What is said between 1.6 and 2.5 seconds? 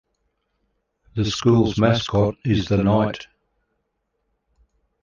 mascot